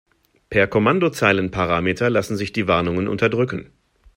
[0.49, 3.69] Per Kommandozeilenparameter lassen sich die Warnungen unterdrücken.